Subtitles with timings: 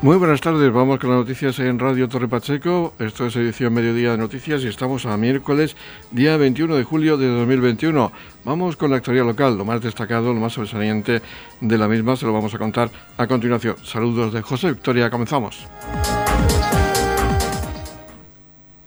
[0.00, 2.94] Muy buenas tardes, vamos con las noticias en Radio Torre Pacheco.
[3.00, 5.76] Esto es edición Mediodía de Noticias y estamos a miércoles,
[6.12, 8.12] día 21 de julio de 2021.
[8.44, 11.20] Vamos con la actualidad local, lo más destacado, lo más sobresaliente
[11.60, 13.74] de la misma, se lo vamos a contar a continuación.
[13.82, 15.66] Saludos de José Victoria, comenzamos.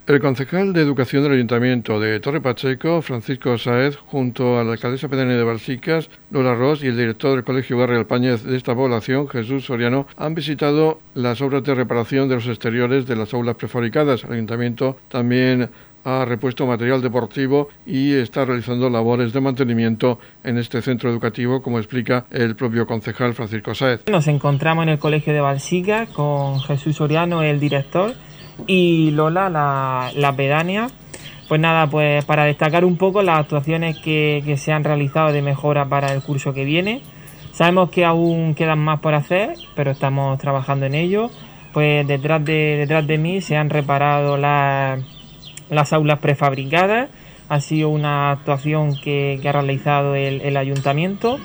[0.08, 5.08] El concejal de Educación del Ayuntamiento de Torre Pacheco, Francisco Saez, junto a la alcaldesa
[5.08, 9.30] pedánea de Balsicas, Lola Ross, y el director del Colegio Barrio Alpáñez de esta población,
[9.30, 14.24] Jesús Soriano, han visitado las obras de reparación de los exteriores de las aulas prefabricadas.
[14.24, 15.70] El Ayuntamiento también
[16.04, 21.78] ha repuesto material deportivo y está realizando labores de mantenimiento en este centro educativo, como
[21.78, 24.02] explica el propio concejal Francisco Saez.
[24.10, 28.16] Nos encontramos en el Colegio de Balsicas con Jesús Soriano, el director
[28.68, 30.88] y Lola, la, la pedánea.
[31.52, 35.86] Pues nada, pues para destacar un poco las actuaciones que, se han realizado de mejora
[35.86, 37.02] para el curso que viene.
[37.52, 41.30] Sabemos que aún quedan más por hacer, pero estamos trabajando en ello.
[41.74, 45.02] Pues detrás de, detrás de mí se han reparado las,
[45.70, 47.10] las aulas prefabricadas.
[47.50, 51.38] Ha sido una actuación que, ha realizado el, ayuntamiento.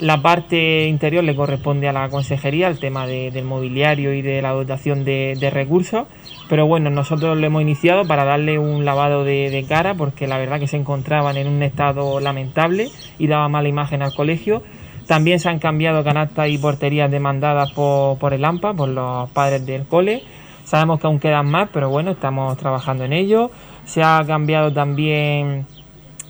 [0.00, 4.42] La parte interior le corresponde a la consejería, el tema de, del mobiliario y de
[4.42, 6.06] la dotación de, recursos.
[6.48, 10.60] Pero bueno, nosotros lo hemos iniciado para darle un lavado de, cara, porque la verdad
[10.60, 14.62] que se encontraban en un estado lamentable y daba mala imagen al colegio.
[15.06, 19.66] También se han cambiado canastas y porterías demandadas por, por el AMPA, por los padres
[19.66, 20.22] del cole.
[20.64, 23.50] Sabemos que aún quedan más, pero bueno, estamos trabajando en ello.
[23.84, 25.66] Se ha cambiado también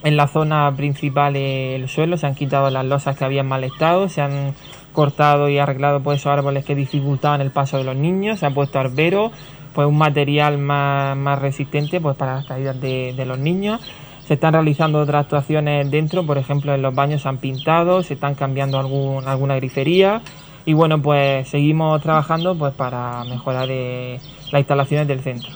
[0.02, 4.08] en la zona principal el suelo, se han quitado las losas que habían mal estado,
[4.08, 4.54] se han
[4.92, 8.50] cortado y arreglado pues, esos árboles que dificultaban el paso de los niños, se ha
[8.50, 9.32] puesto arbero,
[9.76, 13.78] pues un material más, más resistente pues, para las caídas de, de, los niños.
[14.26, 18.14] Se están realizando otras actuaciones dentro, por ejemplo en los baños se han pintado, se
[18.14, 20.22] están cambiando algún, alguna grifería
[20.64, 24.18] y bueno pues seguimos trabajando pues para mejorar eh,
[24.50, 25.50] las instalaciones del centro.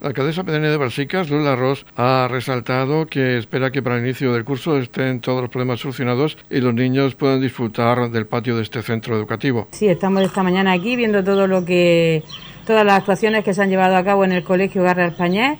[0.00, 4.32] La alcaldesa pedánea de Balsicas, Lula Ross, ha resaltado que espera que para el inicio
[4.32, 8.62] del curso estén todos los problemas solucionados y los niños puedan disfrutar del patio de
[8.62, 9.66] este centro educativo.
[9.72, 12.22] Sí, estamos esta mañana aquí viendo todo lo que,
[12.68, 15.58] todas las actuaciones que se han llevado a cabo en el Colegio Garra Españés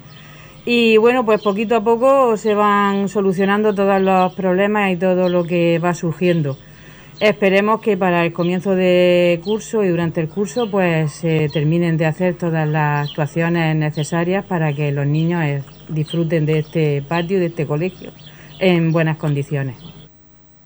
[0.67, 5.45] y bueno, pues poquito a poco se van solucionando todos los problemas y todo lo
[5.45, 6.59] que va surgiendo.
[7.19, 12.05] Esperemos que para el comienzo de curso y durante el curso pues se terminen de
[12.05, 17.47] hacer todas las actuaciones necesarias para que los niños eh, disfruten de este patio, de
[17.47, 18.13] este colegio,
[18.59, 19.77] en buenas condiciones.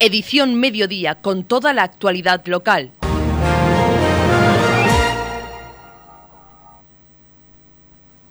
[0.00, 2.91] Edición Mediodía con toda la actualidad local.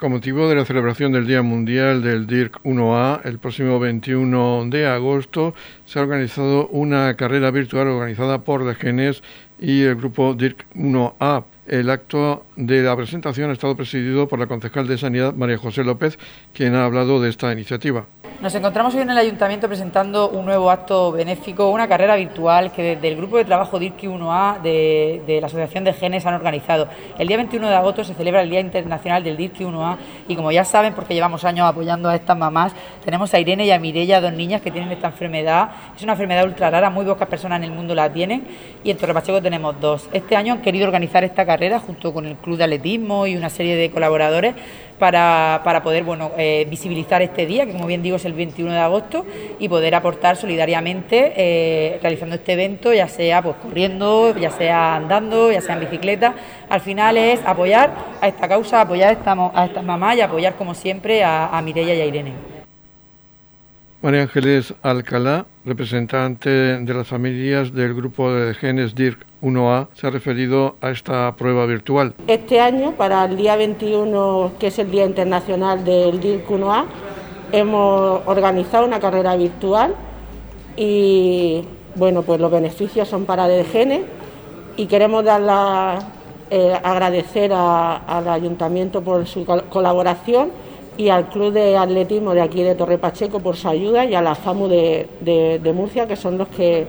[0.01, 4.87] Con motivo de la celebración del Día Mundial del DIRC 1A, el próximo 21 de
[4.87, 5.53] agosto
[5.85, 9.21] se ha organizado una carrera virtual organizada por Degenes
[9.59, 11.43] y el grupo DIRC 1A.
[11.67, 15.83] El acto de la presentación ha estado presidido por la concejal de Sanidad, María José
[15.83, 16.17] López,
[16.51, 18.07] quien ha hablado de esta iniciativa.
[18.41, 22.95] Nos encontramos hoy en el Ayuntamiento presentando un nuevo acto benéfico, una carrera virtual que
[22.95, 26.87] desde el grupo de trabajo DIRCI 1A de, la Asociación de Genes han organizado.
[27.19, 29.97] El día 21 de agosto se celebra el Día Internacional del DIRCI 1A
[30.27, 32.73] y como ya saben, porque llevamos años apoyando a estas mamás,
[33.05, 35.69] tenemos a Irene y a Mirella, dos niñas que tienen esta enfermedad.
[35.95, 38.43] Es una enfermedad ultra rara, muy pocas personas en el mundo la tienen
[38.83, 40.09] y en Torre Pacheco tenemos dos.
[40.13, 43.51] Este año han querido organizar esta carrera junto con el Club de Atletismo y una
[43.51, 44.55] serie de colaboradores
[45.01, 48.71] para, para poder bueno, eh, visibilizar este día, que como bien digo es el 21
[48.71, 49.25] de agosto,
[49.57, 55.51] y poder aportar solidariamente eh, realizando este evento, ya sea pues corriendo, ya sea andando,
[55.51, 56.35] ya sea en bicicleta.
[56.69, 57.89] Al final es apoyar
[58.21, 61.95] a esta causa, apoyar a estas esta mamás y apoyar como siempre a, a Mireia
[61.95, 62.60] y a Irene.
[64.01, 70.09] María Ángeles Alcalá, representante de las familias del grupo de genes DIRC 1A, se ha
[70.09, 72.15] referido a esta prueba virtual.
[72.25, 76.85] Este año, para el día 21, que es el Día Internacional del DIRC 1A,
[77.51, 79.93] hemos organizado una carrera virtual
[80.75, 81.63] y
[81.93, 84.01] bueno, pues los beneficios son para genes
[84.77, 85.99] y queremos dar la,
[86.49, 90.49] eh, agradecer al ayuntamiento por su colaboración
[90.97, 94.21] y al Club de Atletismo de aquí de Torre Pacheco por su ayuda y a
[94.21, 96.85] la FAMU de, Murcia, que son los que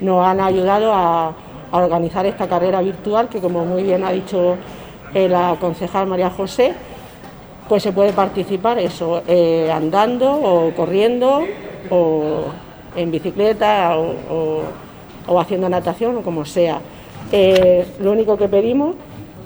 [0.00, 1.34] nos han ayudado a,
[1.72, 4.56] organizar esta carrera virtual, que como muy bien ha dicho
[5.12, 6.72] eh, la concejal María José,
[7.68, 11.42] pues se puede participar eso, eh, andando o corriendo
[11.90, 12.44] o
[12.94, 16.80] en bicicleta o haciendo natación o como sea.
[17.32, 18.94] Eh, lo único que pedimos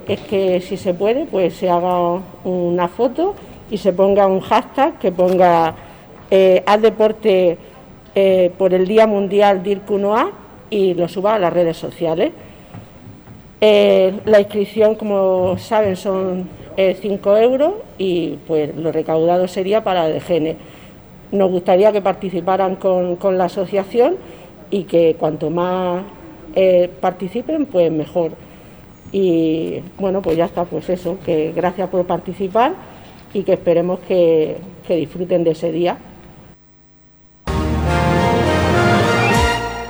[0.06, 3.34] es que si se puede, pues se haga una foto
[3.70, 5.74] y se ponga un hashtag que ponga
[6.30, 7.58] eh, deporte
[8.14, 10.30] eh, por el Día Mundial DIRC1A
[10.70, 12.32] y lo suba a las redes sociales.
[13.60, 20.20] Eh, la inscripción, como saben, son 5 eh, euros y pues lo recaudado sería para
[20.20, 20.56] gene.
[21.30, 24.16] Nos gustaría que participaran con, la asociación
[24.70, 26.02] y que cuanto más
[27.00, 28.32] participen, pues mejor.
[29.12, 32.72] Y bueno, pues ya está, pues eso, que gracias por participar
[33.34, 35.98] y que esperemos que, que disfruten de ese día.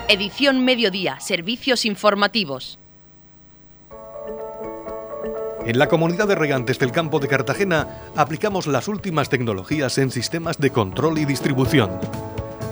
[0.08, 2.79] Edición Mediodía, Servicios Informativos.
[5.67, 10.56] En la comunidad de regantes del campo de Cartagena aplicamos las últimas tecnologías en sistemas
[10.58, 11.91] de control y distribución,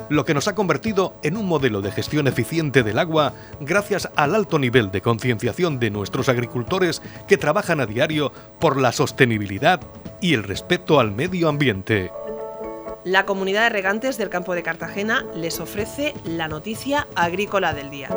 [0.08, 4.34] lo que nos ha convertido en un modelo de gestión eficiente del agua gracias al
[4.34, 9.80] alto nivel de concienciación de nuestros agricultores que trabajan a diario por la sostenibilidad
[10.20, 12.10] y el respeto al medio ambiente.
[13.04, 18.08] La comunidad de regantes del campo de Cartagena les ofrece la noticia agrícola del día.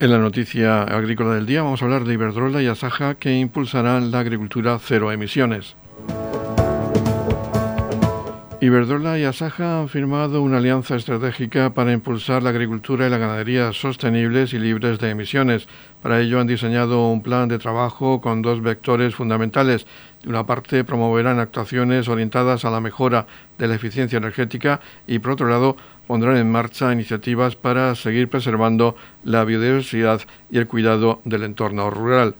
[0.00, 4.10] En la noticia agrícola del día vamos a hablar de Iberdrola y Asaja que impulsarán
[4.10, 5.76] la agricultura cero emisiones.
[8.60, 13.72] Iberdrola y Asaja han firmado una alianza estratégica para impulsar la agricultura y la ganadería
[13.72, 15.68] sostenibles y libres de emisiones.
[16.02, 19.86] Para ello han diseñado un plan de trabajo con dos vectores fundamentales.
[20.24, 23.28] De una parte, promoverán actuaciones orientadas a la mejora
[23.58, 25.76] de la eficiencia energética y, por otro lado,
[26.08, 32.34] pondrán en marcha iniciativas para seguir preservando la biodiversidad y el cuidado del entorno rural.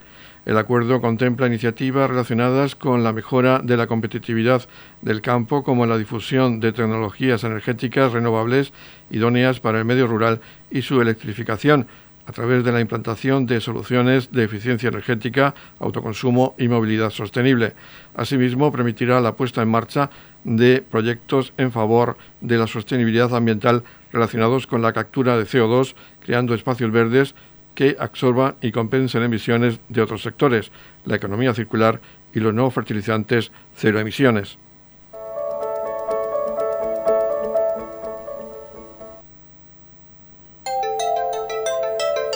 [0.49, 4.67] El acuerdo contempla iniciativas relacionadas con la mejora de la competitividad
[5.03, 8.73] del campo, como la difusión de tecnologías energéticas renovables
[9.11, 10.41] idóneas para el medio rural
[10.71, 11.87] y su electrificación,
[12.25, 17.75] a través de la implantación de soluciones de eficiencia energética, autoconsumo y movilidad sostenible.
[18.15, 20.09] Asimismo, permitirá la puesta en marcha
[20.45, 26.55] de proyectos en favor de la sostenibilidad ambiental relacionados con la captura de CO2, creando
[26.55, 27.35] espacios verdes
[27.79, 30.73] que absorban y compensen emisiones de otros sectores,
[31.05, 32.01] la economía circular
[32.35, 34.59] y los nuevos fertilizantes cero emisiones.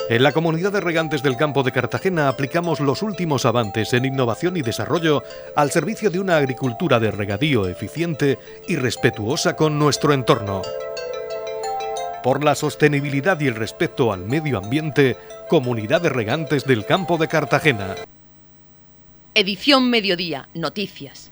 [0.08, 4.56] En la comunidad de regantes del campo de Cartagena aplicamos los últimos avances en innovación
[4.56, 5.24] y desarrollo
[5.56, 8.38] al servicio de una agricultura de regadío eficiente
[8.68, 10.62] y respetuosa con nuestro entorno.
[12.22, 15.16] Por la sostenibilidad y el respeto al medio ambiente,
[15.52, 17.94] Comunidad de Regantes del Campo de Cartagena.
[19.34, 21.30] Edición Mediodía, Noticias.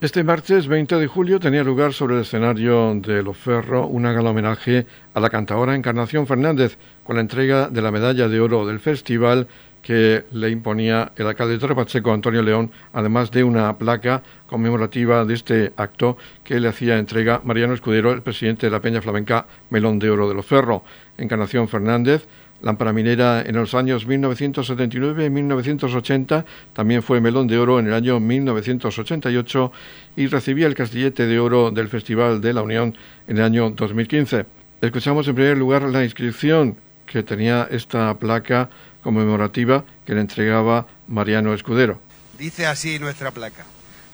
[0.00, 4.86] Este martes 20 de julio tenía lugar sobre el escenario de Loferro una gala homenaje
[5.12, 9.46] a la cantadora Encarnación Fernández con la entrega de la medalla de oro del festival
[9.82, 15.24] que le imponía el alcalde de Torre Pacheco, Antonio León, además de una placa conmemorativa
[15.24, 19.46] de este acto que le hacía entrega Mariano Escudero, el presidente de la Peña Flamenca
[19.70, 20.84] Melón de Oro de Loferro.
[21.18, 22.26] Encarnación Fernández
[22.62, 27.94] lámpara minera en los años 1979 y 1980, también fue melón de oro en el
[27.94, 29.72] año 1988
[30.16, 32.94] y recibía el castillete de oro del Festival de la Unión
[33.26, 34.46] en el año 2015.
[34.80, 36.76] Escuchamos en primer lugar la inscripción
[37.06, 38.70] que tenía esta placa
[39.02, 42.00] conmemorativa que le entregaba Mariano Escudero.
[42.38, 43.64] Dice así nuestra placa.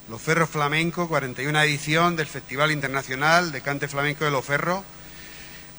[0.08, 4.82] Los Ferros Flamenco, 41 edición del Festival Internacional de Cante Flamenco de Los Ferros,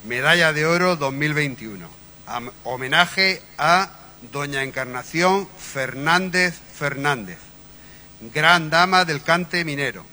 [0.06, 2.00] medalla de oro 2021
[2.64, 3.90] homenaje a
[4.32, 7.40] doña Encarnación Fernández Fernández,
[8.34, 10.06] gran dama del cante minero,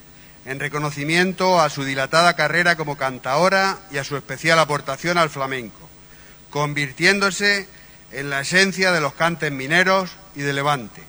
[0.45, 5.88] en reconocimiento a su dilatada carrera como cantaora y a su especial aportación al flamenco,
[6.50, 7.69] convirtiéndose
[8.13, 11.03] la esencia de los cantes mineros y de Levante,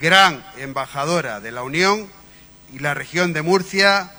[0.00, 2.06] gran embajadora de la Unión
[2.72, 4.10] y la región de Murcia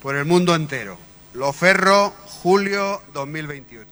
[0.00, 0.98] por el mundo entero.
[1.32, 3.84] Loferro, julio 2021.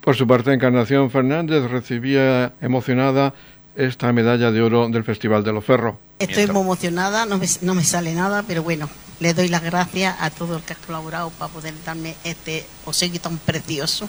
[0.00, 3.34] Por su parte, Encarnación Fernández recibía emocionada
[3.76, 5.98] esta medalla de oro del Festival de Loferro.
[6.18, 7.38] Estoy muy emocionada, no
[7.74, 8.88] me, sale nada, pero bueno,
[9.20, 13.20] le doy las gracias a todos los que han colaborado para poder darme este obsequio
[13.20, 14.08] tan precioso,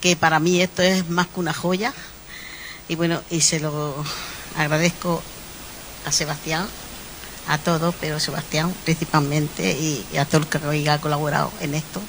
[0.00, 1.92] que para mí esto es más que una joya.
[2.88, 3.94] Y bueno, y se lo
[4.56, 5.22] agradezco
[6.06, 6.66] a Sebastián,
[7.48, 12.00] a todos, pero Sebastián principalmente, y, a todos los que han colaborado en esto.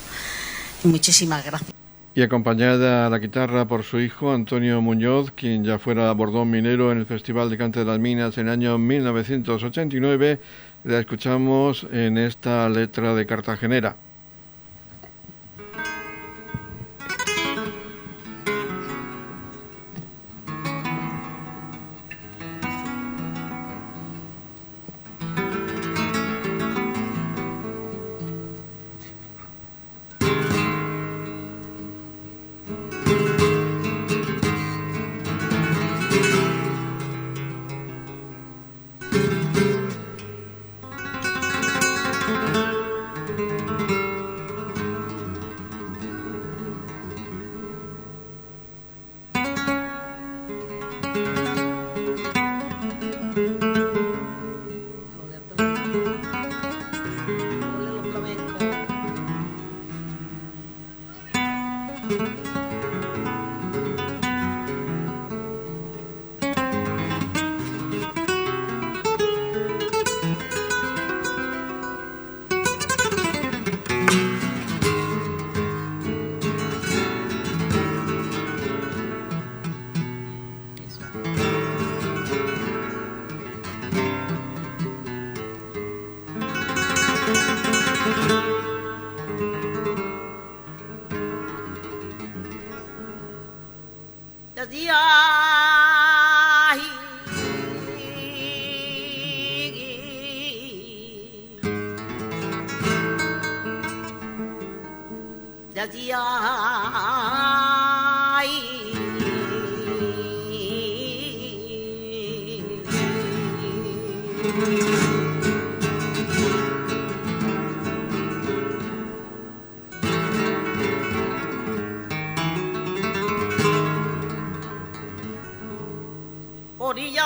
[0.84, 1.80] Muchísimas gracias
[2.16, 6.92] y acompañada a la guitarra por su hijo Antonio Muñoz, quien ya fuera bordón minero
[6.92, 10.40] en el Festival de Cante de las Minas en el año 1989,
[10.84, 13.96] la escuchamos en esta letra de Cartagenera.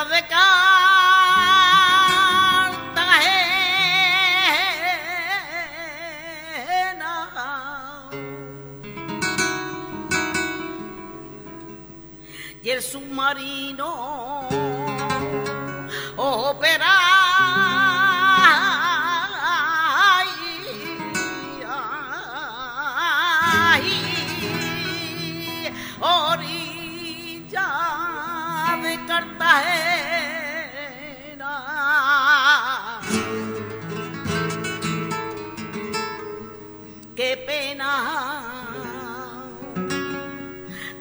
[0.04, 0.73] Orillas de Cartagena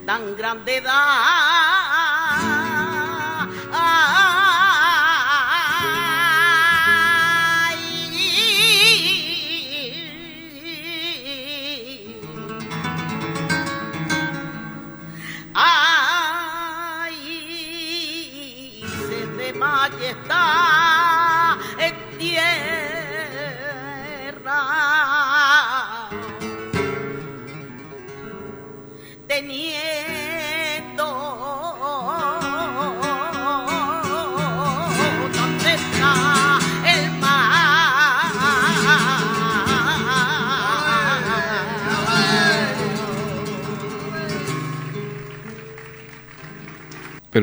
[0.06, 1.53] tan grande da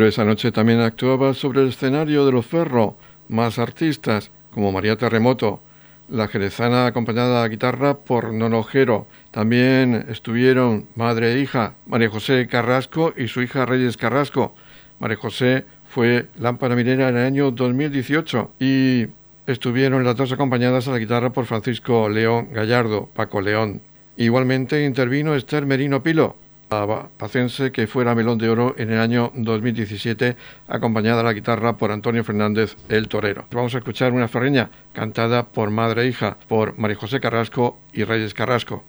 [0.01, 2.97] Pero esa noche también actuaba sobre el escenario de los Ferro
[3.29, 5.61] más artistas como María Terremoto,
[6.09, 9.07] la jerezana acompañada a guitarra por Nonojero.
[9.31, 14.55] También estuvieron madre e hija, María José Carrasco y su hija Reyes Carrasco.
[15.01, 19.09] María José fue lámpara minera en el año 2018 y
[19.47, 23.83] estuvieron las dos acompañadas a la guitarra por Francisco León Gallardo, Paco León.
[24.17, 26.37] Igualmente intervino Esther Merino Pilo,
[26.71, 30.37] pacense que fuera Melón de Oro en el año 2017,
[30.69, 33.47] acompañada a la guitarra por Antonio Fernández el Torero.
[33.51, 38.05] Vamos a escuchar una ferreña cantada por madre e hija, por María José Carrasco y
[38.05, 38.85] Reyes Carrasco.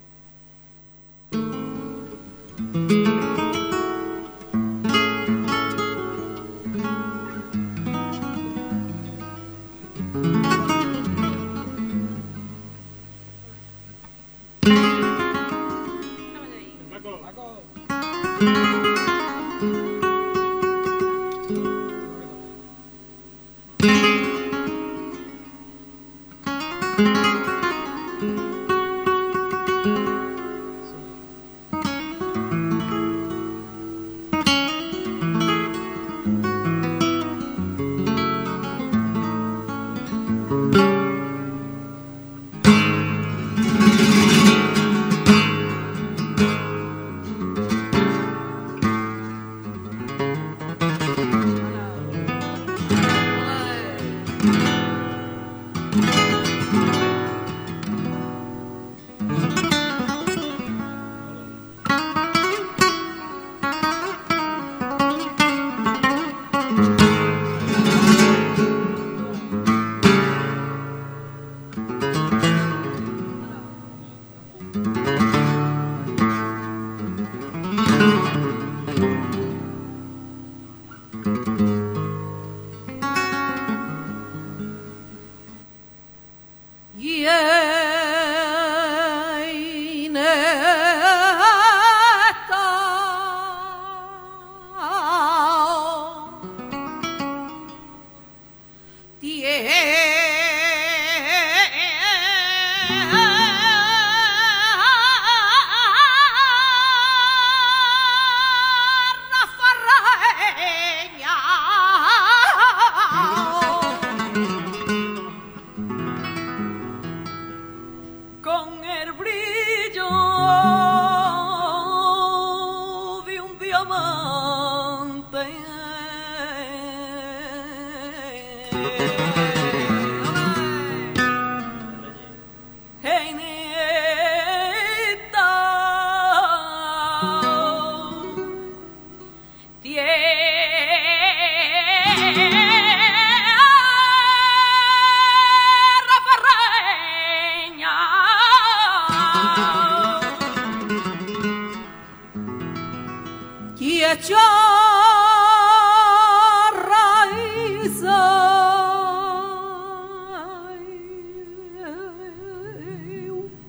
[18.41, 18.80] Y en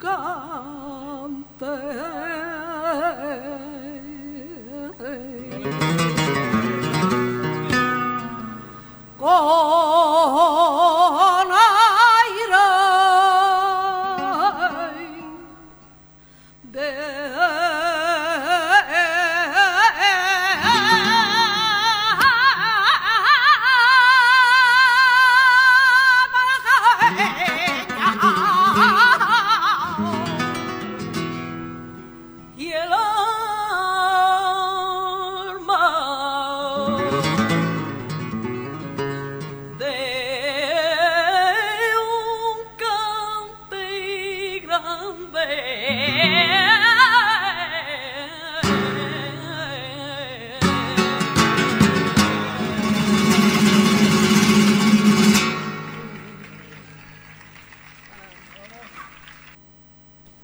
[0.03, 1.71] cante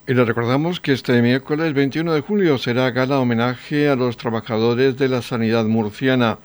[0.09, 4.97] Y le recordamos que este miércoles 21 de julio será gala homenaje a los trabajadores
[4.97, 6.39] de la sanidad murciana.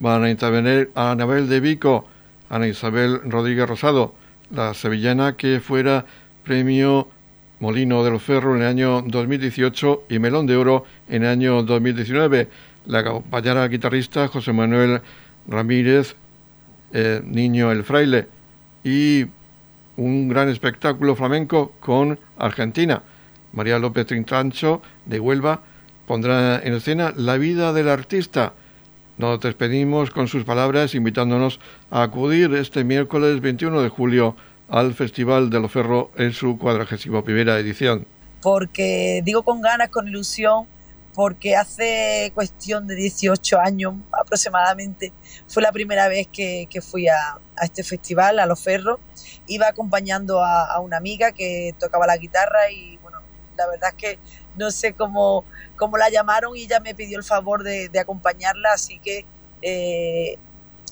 [0.00, 2.06] Van a intervenir a Anabel de Vico,
[2.50, 4.14] Ana Isabel Rodríguez Rosado,
[4.50, 6.04] la sevillana que fuera
[6.44, 7.08] premio
[7.58, 11.62] Molino de los Ferros en el año 2018 y Melón de Oro en el año
[11.62, 12.48] 2019.
[12.84, 15.00] La acompañará guitarrista José Manuel
[15.48, 16.16] Ramírez,
[16.92, 18.26] eh, Niño el Fraile,
[18.84, 19.24] y
[19.96, 23.02] un gran espectáculo flamenco con Argentina.
[23.52, 25.60] María López Trintancho de Huelva
[26.06, 28.52] pondrá en escena La vida del artista.
[29.18, 31.58] Nos despedimos con sus palabras invitándonos
[31.90, 34.36] a acudir este miércoles 21 de julio
[34.68, 38.06] al Festival de Loferro en su cuadragésimo primera edición.
[38.42, 40.66] Porque digo con ganas, con ilusión,
[41.16, 45.14] porque hace cuestión de 18 años aproximadamente
[45.48, 49.00] fue la primera vez que, fui a, este festival, a Los Ferros.
[49.46, 53.20] Iba acompañando a, una amiga que tocaba la guitarra y bueno,
[53.56, 54.18] la verdad es que
[54.56, 58.98] no sé cómo, cómo la llamaron y ella me pidió el favor de, acompañarla, así
[58.98, 59.24] que
[59.62, 60.36] eh,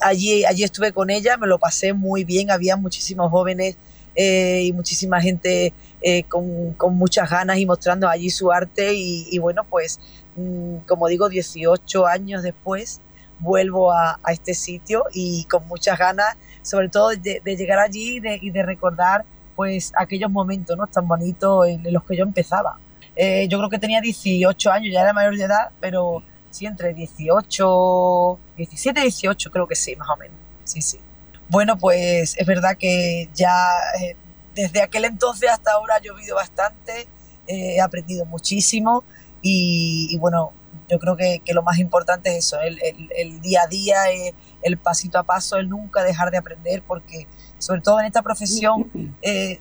[0.00, 3.76] allí, allí estuve con ella, me lo pasé muy bien, había muchísimos jóvenes
[4.14, 5.74] eh, y muchísima gente
[6.06, 9.98] eh, con, muchas ganas y mostrando allí su arte y, bueno, pues
[10.36, 13.00] mm, como digo, 18 años después
[13.38, 18.62] vuelvo a, este sitio y con muchas ganas, sobre todo de, llegar allí y de,
[18.62, 19.24] recordar
[19.56, 20.86] pues aquellos momentos ¿no?
[20.88, 22.78] tan bonitos en, los que yo empezaba.
[23.16, 26.92] Eh, yo creo que tenía 18 años, ya era mayor de edad, pero sí, entre
[26.92, 30.36] 18, 17 y 18 creo que sí, más o menos.
[30.64, 30.98] Sí, sí.
[31.48, 33.54] Bueno, pues es verdad que ya
[34.02, 34.16] eh,
[34.54, 37.08] desde aquel entonces hasta ahora ha llovido bastante,
[37.46, 39.04] eh, he aprendido muchísimo
[39.42, 40.52] y, bueno,
[40.88, 45.18] yo creo que, lo más importante es eso, el, día a día, eh, el, pasito
[45.18, 47.26] a paso, el nunca dejar de aprender, porque
[47.58, 48.90] sobre todo en esta profesión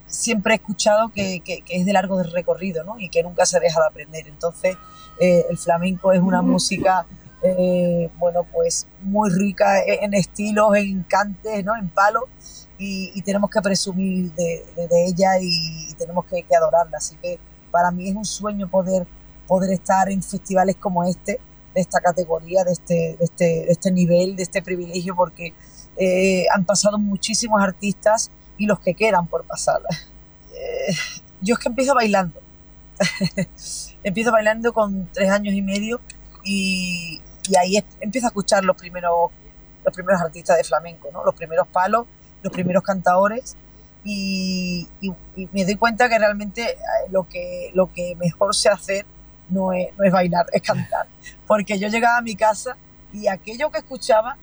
[0.08, 2.98] siempre he escuchado que, es de largo recorrido ¿no?
[2.98, 4.28] y que nunca se deja de aprender.
[4.28, 4.78] Entonces,
[5.20, 7.06] el flamenco es una música
[7.46, 11.76] eh, bueno, pues muy rica en estilos, en cantes, ¿no?
[11.76, 12.24] En palos,
[12.84, 14.64] y, tenemos que presumir de,
[15.08, 16.98] ella y, tenemos que, adorarla.
[16.98, 17.40] Así que
[17.72, 19.08] para mí es un sueño poder,
[19.48, 21.40] poder estar en festivales como este,
[21.74, 25.54] de esta categoría, de este, este, este nivel, de este privilegio, porque
[25.98, 29.82] eh, han pasado muchísimos artistas y los que quedan por pasar.
[30.56, 30.94] Eh,
[31.42, 32.40] yo es que empiezo bailando.
[34.04, 36.00] empiezo bailando con tres años y medio
[36.44, 37.20] y,
[37.50, 39.32] y ahí empiezo a escuchar los primeros,
[39.84, 41.24] los primeros artistas de flamenco, ¿no?
[41.24, 42.06] los primeros palos,
[42.44, 43.56] los primeros cantadores
[44.04, 44.88] y,
[45.52, 46.78] me doy cuenta que realmente eh,
[47.10, 49.06] lo que, lo que mejor sé hacer
[49.50, 51.08] no es, no es bailar, es cantar.
[51.48, 52.76] Porque yo llegaba a mi casa
[53.14, 54.38] y aquello que escuchaba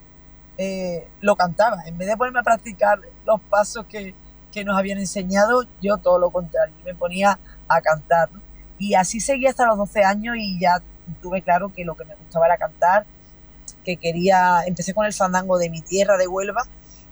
[0.57, 1.83] eh, lo cantaba.
[1.87, 4.15] En vez de ponerme a practicar los pasos que,
[4.53, 8.31] que, nos habían enseñado, yo todo lo contrario, me ponía a cantar.
[8.79, 10.83] Y así seguí hasta los 12 años y ya
[11.21, 13.05] tuve claro que lo que me gustaba era cantar,
[13.85, 16.63] que quería, empecé con el fandango de mi tierra, de Huelva,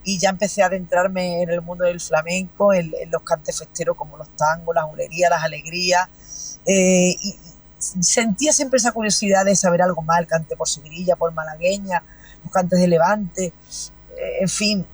[0.03, 4.17] y ya empecé a adentrarme en el mundo del flamenco, en, los cantes festeros como
[4.17, 6.07] los tangos, las bulerías, las alegrías,
[6.65, 7.35] eh, y
[7.77, 12.03] sentía siempre esa curiosidad de saber algo más, el cante por Sevilla, por malagueña,
[12.43, 14.85] los cantes de Levante, eh, en fin,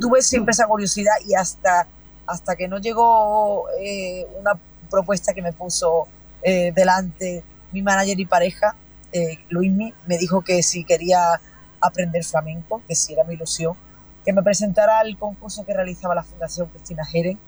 [0.00, 1.86] tuve siempre esa curiosidad y hasta,
[2.26, 4.52] hasta que no llegó eh, una
[4.90, 6.08] propuesta que me puso
[6.44, 8.76] delante mi manager y pareja,
[9.12, 11.40] eh, Luismi, me dijo que si quería
[11.80, 13.76] aprender flamenco, que si era mi ilusión,
[14.24, 17.38] que me presentara al concurso que realizaba la Fundación Cristina Jeren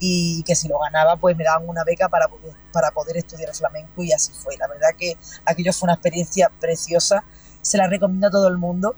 [0.00, 3.54] y que si lo ganaba pues me daban una beca para poder, para poder estudiar
[3.54, 4.56] flamenco y así fue.
[4.56, 7.24] La verdad que aquello fue una experiencia preciosa,
[7.62, 8.94] se la recomiendo a todo el mundo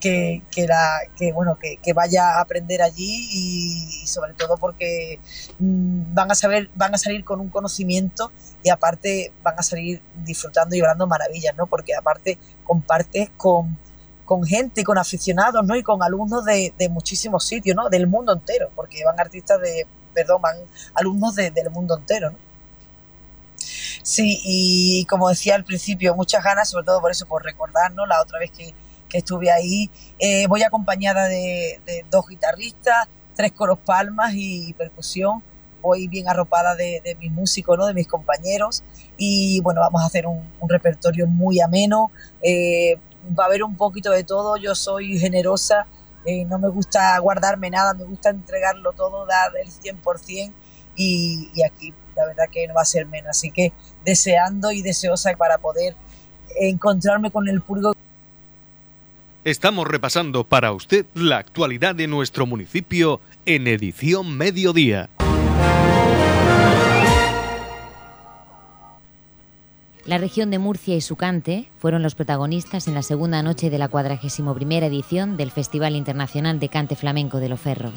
[0.00, 5.20] que, que, la, que, bueno, que, que, vaya a aprender allí y, sobre todo porque
[5.58, 10.00] mm, van a saber, van a salir con un conocimiento y aparte van a salir
[10.24, 11.66] disfrutando y hablando maravillas, ¿no?
[11.66, 13.78] Porque aparte compartes con,
[14.30, 15.74] con gente, con aficionados, ¿no?
[15.74, 17.88] Y con alumnos de, muchísimos sitios, ¿no?
[17.88, 20.54] Del mundo entero, porque van artistas de, perdón, van
[20.94, 22.38] alumnos del mundo entero, ¿no?
[24.04, 28.22] Sí, y como decía al principio, muchas ganas, sobre todo por eso, por recordarnos la
[28.22, 28.72] otra vez que,
[29.12, 29.90] estuve ahí.
[30.20, 35.42] Eh, voy acompañada de, dos guitarristas, tres coros palmas y percusión.
[35.82, 37.86] Voy bien arropada de, mis músicos, ¿no?
[37.86, 38.84] de mis compañeros.
[39.16, 42.12] Y bueno, vamos a hacer un, repertorio muy ameno.
[42.42, 42.96] Eh,
[43.38, 44.56] va a haber un poquito de todo.
[44.56, 45.86] Yo soy generosa,
[46.24, 50.52] eh, no me gusta guardarme nada, me gusta entregarlo todo, dar el 100%.
[50.96, 53.30] Y, y aquí la verdad que no va a ser menos.
[53.30, 53.72] Así que
[54.04, 55.94] deseando y deseosa para poder
[56.60, 57.94] encontrarme con el público.
[59.44, 65.08] Estamos repasando para usted la actualidad de nuestro municipio en edición mediodía.
[70.10, 73.78] La región de Murcia y su cante fueron los protagonistas en la segunda noche de
[73.78, 77.92] la 41 edición del Festival Internacional de Cante Flamenco de Loferro.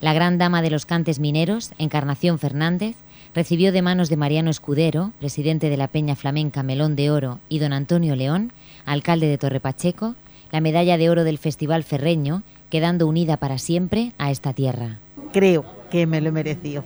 [0.00, 2.96] La gran dama de los cantes mineros, Encarnación Fernández,
[3.36, 7.60] recibió de manos de Mariano Escudero, presidente de la Peña Flamenca Melón de Oro, y
[7.60, 8.52] don Antonio León,
[8.84, 10.16] alcalde de Torrepacheco,
[10.50, 14.98] la medalla de oro del Festival Ferreño, quedando unida para siempre a esta tierra.
[15.32, 16.82] Creo que me lo he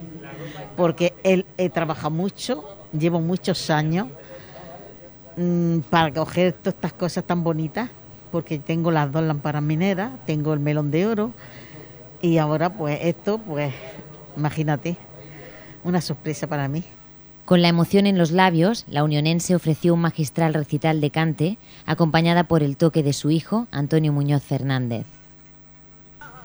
[0.76, 4.08] porque él he trabajado mucho, llevo muchos años
[5.36, 7.90] mm, para coger todas estas cosas tan bonitas,
[8.32, 11.32] porque tengo las dos lámparas mineras, tengo el melón de oro,
[12.22, 13.72] y ahora pues esto, pues
[14.36, 14.96] imagínate,
[15.84, 16.84] una sorpresa para mí.
[17.44, 22.44] Con la emoción en los labios, la unionense ofreció un magistral recital de cante, acompañada
[22.44, 25.04] por el toque de su hijo, Antonio Muñoz Fernández.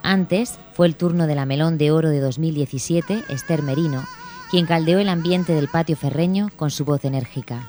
[0.02, 4.04] Antes fue el turno de la Melón de Oro de 2017, Esther Merino,
[4.50, 7.68] quien caldeó el ambiente del patio ferreño con su voz enérgica.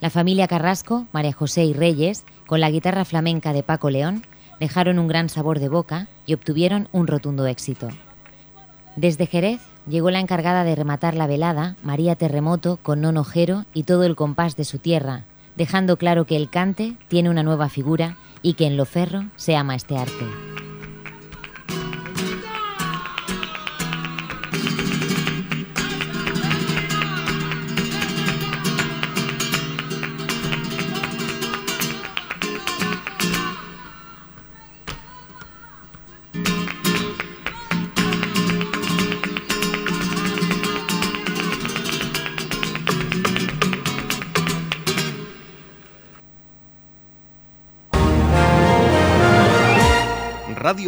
[0.00, 4.22] La familia Carrasco, María José y Reyes, con la guitarra flamenca de Paco León,
[4.60, 7.88] dejaron un gran sabor de boca y obtuvieron un rotundo éxito.
[8.96, 13.84] Desde Jerez llegó la encargada de rematar la velada, María Terremoto, con Nono Jero y
[13.84, 15.24] todo el compás de su tierra,
[15.56, 19.74] dejando claro que el cante tiene una nueva figura y que en Loferro se ama
[19.74, 20.53] este arte.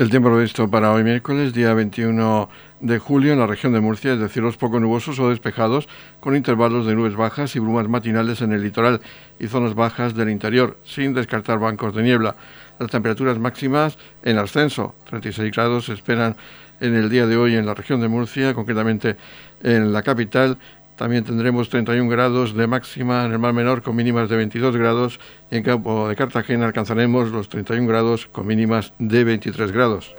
[0.00, 2.48] El tiempo previsto para hoy miércoles, día 21
[2.80, 6.34] de julio, en la región de Murcia, es de cielos poco nubosos o despejados, con
[6.34, 9.02] intervalos de nubes bajas y brumas matinales en el litoral
[9.38, 12.34] y zonas bajas del interior, sin descartar bancos de niebla.
[12.78, 16.34] Las temperaturas máximas en ascenso, 36 grados, se esperan
[16.80, 19.16] en el día de hoy en la región de Murcia, concretamente
[19.62, 20.56] en la capital,
[21.00, 25.18] también tendremos 31 grados de máxima en el mar menor con mínimas de 22 grados
[25.50, 30.14] y en campo de Cartagena alcanzaremos los 31 grados con mínimas de 23 grados.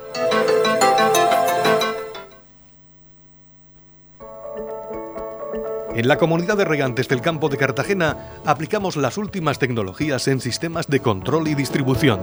[5.93, 10.87] En la comunidad de regantes del campo de Cartagena aplicamos las últimas tecnologías en sistemas
[10.87, 12.21] de control y distribución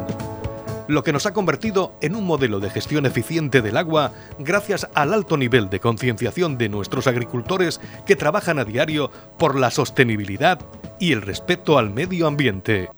[0.89, 5.15] lo que nos ha convertido en un modelo de gestión eficiente del agua gracias al
[5.15, 10.59] alto nivel de concienciación de nuestros agricultores que trabajan a diario por la sostenibilidad
[10.99, 12.91] y el respeto al medio ambiente.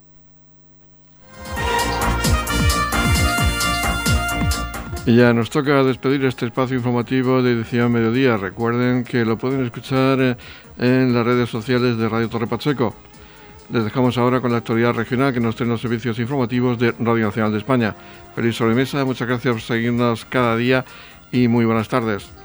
[5.05, 8.37] Y ya nos toca despedir este espacio informativo de edición mediodía.
[8.37, 10.37] Recuerden que lo pueden escuchar eh,
[10.77, 12.95] en las redes sociales de Radio Torre Pacheco.
[13.71, 17.27] Les dejamos ahora con la actualidad regional que nos traen los servicios informativos de Radio
[17.27, 17.95] Nacional de España.
[18.35, 20.83] Feliz sobremesa, muchas gracias por seguirnos cada día
[21.31, 22.40] y muy buenas tardes.